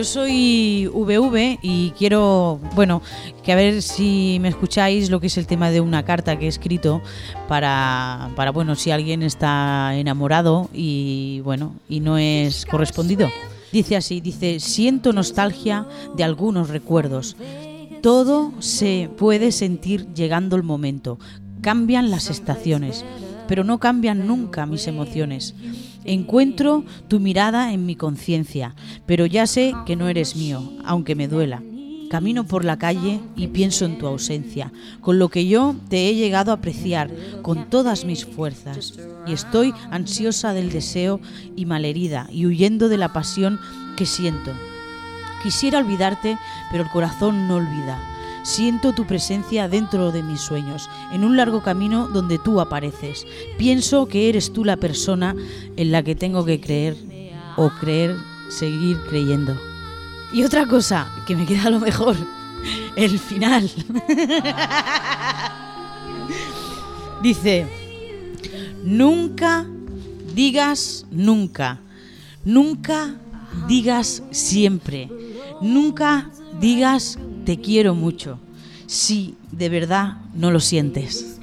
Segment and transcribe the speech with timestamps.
[0.00, 3.02] Yo soy VV y quiero, bueno,
[3.44, 6.46] que a ver si me escucháis lo que es el tema de una carta que
[6.46, 7.02] he escrito
[7.48, 13.28] para, para bueno, si alguien está enamorado y, bueno, y no es correspondido.
[13.72, 15.86] Dice así, dice, siento nostalgia
[16.16, 17.36] de algunos recuerdos.
[18.00, 21.18] Todo se puede sentir llegando el momento.
[21.60, 23.04] Cambian las estaciones,
[23.50, 25.56] pero no cambian nunca mis emociones.
[26.04, 28.76] Encuentro tu mirada en mi conciencia,
[29.06, 31.60] pero ya sé que no eres mío, aunque me duela.
[32.08, 36.14] Camino por la calle y pienso en tu ausencia, con lo que yo te he
[36.14, 37.10] llegado a apreciar
[37.42, 39.00] con todas mis fuerzas.
[39.26, 41.18] Y estoy ansiosa del deseo
[41.56, 43.58] y malherida y huyendo de la pasión
[43.96, 44.52] que siento.
[45.42, 46.38] Quisiera olvidarte,
[46.70, 47.98] pero el corazón no olvida.
[48.42, 53.26] Siento tu presencia dentro de mis sueños, en un largo camino donde tú apareces.
[53.58, 55.36] Pienso que eres tú la persona
[55.76, 56.96] en la que tengo que creer
[57.56, 58.16] o creer,
[58.48, 59.56] seguir creyendo.
[60.32, 62.16] Y otra cosa que me queda lo mejor,
[62.96, 63.70] el final.
[67.22, 67.66] Dice,
[68.82, 69.66] nunca
[70.34, 71.80] digas nunca,
[72.44, 73.14] nunca
[73.68, 75.10] digas siempre,
[75.60, 76.30] nunca
[76.60, 78.38] digas te quiero mucho,
[78.86, 81.38] si de verdad no lo sientes.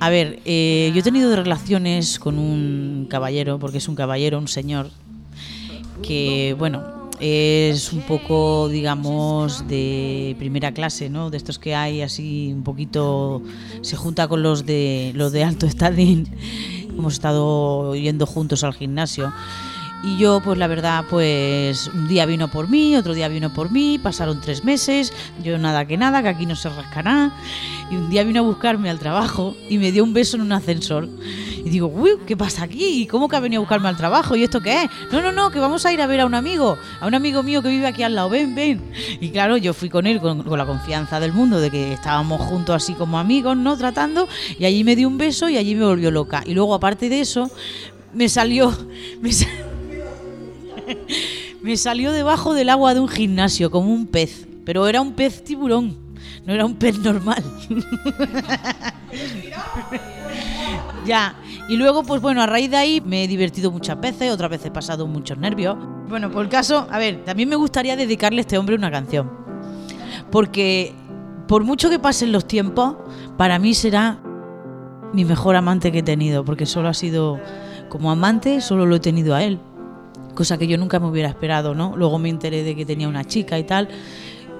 [0.00, 4.48] A ver, eh, yo he tenido relaciones con un caballero, porque es un caballero, un
[4.48, 4.90] señor,
[6.02, 6.82] que, bueno,
[7.20, 11.30] es un poco, digamos, de primera clase, ¿no?
[11.30, 13.42] De estos que hay así un poquito
[13.82, 16.28] se junta con los de los de alto estadín.
[16.88, 19.32] Hemos estado yendo juntos al gimnasio.
[20.02, 23.70] Y yo, pues la verdad, pues un día vino por mí, otro día vino por
[23.70, 27.32] mí, pasaron tres meses, yo nada que nada, que aquí no se rasca nada.
[27.90, 30.52] Y un día vino a buscarme al trabajo y me dio un beso en un
[30.52, 31.08] ascensor.
[31.64, 33.06] Y digo, uy, ¿qué pasa aquí?
[33.06, 34.36] ¿Cómo que ha venido a buscarme al trabajo?
[34.36, 34.90] ¿Y esto qué es?
[35.10, 37.42] No, no, no, que vamos a ir a ver a un amigo, a un amigo
[37.42, 38.82] mío que vive aquí al lado, ven, ven.
[39.20, 42.76] Y claro, yo fui con él con, la confianza del mundo de que estábamos juntos
[42.76, 43.76] así como amigos, ¿no?
[43.78, 46.42] Tratando, y allí me dio un beso y allí me volvió loca.
[46.44, 47.50] Y luego, aparte de eso,
[48.12, 48.76] me salió...
[49.22, 49.63] Me salió
[51.62, 55.42] me salió debajo del agua de un gimnasio como un pez, pero era un pez
[55.44, 55.96] tiburón,
[56.44, 57.42] no era un pez normal.
[61.06, 61.36] ya,
[61.68, 64.66] y luego pues bueno, a raíz de ahí me he divertido muchas veces, otras veces
[64.66, 65.76] he pasado muchos nervios.
[66.08, 69.30] Bueno, por el caso, a ver, también me gustaría dedicarle a este hombre una canción.
[70.30, 70.92] Porque
[71.48, 72.96] por mucho que pasen los tiempos,
[73.36, 74.20] para mí será
[75.12, 77.40] mi mejor amante que he tenido, porque solo ha sido
[77.88, 79.60] como amante, solo lo he tenido a él
[80.34, 81.94] cosa que yo nunca me hubiera esperado, ¿no?
[81.96, 83.88] Luego me enteré de que tenía una chica y tal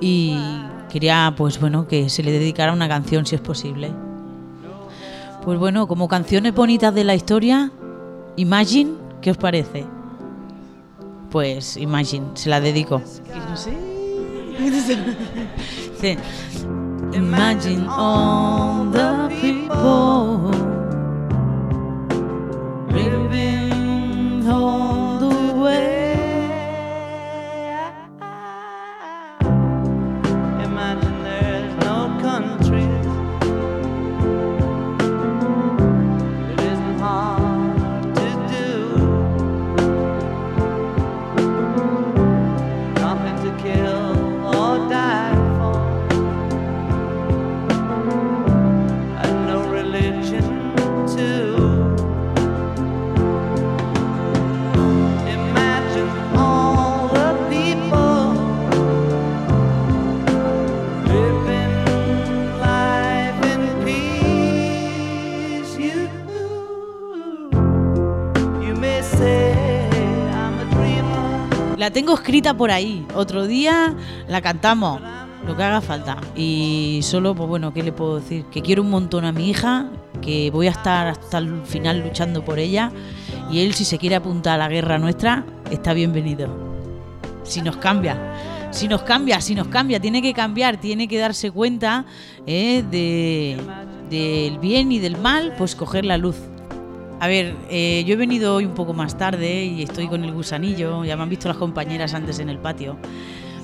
[0.00, 0.36] y
[0.88, 3.90] quería, pues bueno, que se le dedicara una canción si es posible.
[5.42, 7.70] Pues bueno, como canciones bonitas de la historia,
[8.36, 9.84] Imagine, ¿qué os parece?
[11.30, 13.02] Pues Imagine, se la dedico.
[16.00, 16.18] Sí.
[17.14, 20.53] Imagine all the people
[71.76, 73.04] La tengo escrita por ahí.
[73.14, 73.94] Otro día
[74.28, 75.00] la cantamos.
[75.46, 76.16] Lo que haga falta.
[76.34, 78.44] Y solo, pues bueno, ¿qué le puedo decir?
[78.46, 79.90] Que quiero un montón a mi hija,
[80.22, 82.90] que voy a estar hasta el final luchando por ella.
[83.50, 86.48] Y él, si se quiere apuntar a la guerra nuestra, está bienvenido.
[87.42, 88.16] Si nos cambia.
[88.70, 92.06] Si nos cambia, si nos cambia, tiene que cambiar, tiene que darse cuenta
[92.46, 93.56] eh, de,
[94.10, 96.36] del bien y del mal, pues coger la luz.
[97.20, 100.32] A ver, eh, yo he venido hoy un poco más tarde y estoy con el
[100.32, 102.96] gusanillo, ya me han visto las compañeras antes en el patio.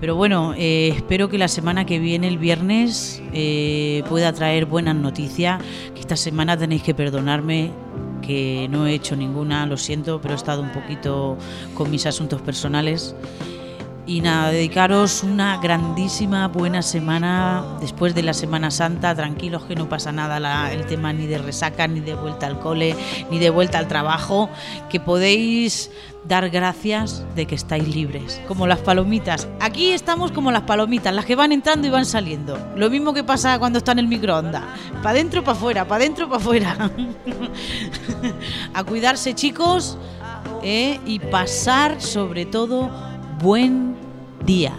[0.00, 4.96] Pero bueno, eh, espero que la semana que viene, el viernes, eh, pueda traer buenas
[4.96, 5.62] noticias.
[5.94, 7.70] Que esta semana tenéis que perdonarme,
[8.20, 11.36] que no he hecho ninguna, lo siento, pero he estado un poquito
[11.74, 13.14] con mis asuntos personales.
[14.04, 19.14] Y nada, dedicaros una grandísima buena semana después de la Semana Santa.
[19.14, 22.96] Tranquilos que no pasa nada el tema ni de resaca, ni de vuelta al cole,
[23.30, 24.50] ni de vuelta al trabajo.
[24.90, 25.92] Que podéis
[26.24, 28.40] dar gracias de que estáis libres.
[28.48, 29.46] Como las palomitas.
[29.60, 32.58] Aquí estamos como las palomitas, las que van entrando y van saliendo.
[32.74, 34.64] Lo mismo que pasa cuando está en el microondas.
[34.94, 36.90] Para adentro, para afuera, para adentro, para afuera.
[38.74, 39.96] A cuidarse chicos
[40.64, 40.98] ¿eh?
[41.06, 43.11] y pasar sobre todo
[43.42, 43.96] buen
[44.46, 44.72] día.